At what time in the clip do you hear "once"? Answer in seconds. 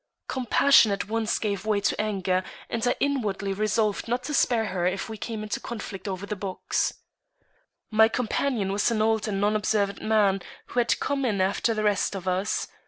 1.09-1.37